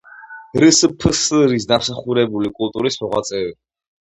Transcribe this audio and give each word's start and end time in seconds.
რსფსრ-ის 0.63 1.67
დამსახურებული 1.73 2.53
კულტურის 2.63 2.99
მოღვაწე. 3.05 3.45